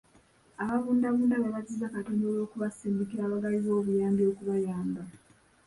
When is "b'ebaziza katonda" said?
1.41-2.23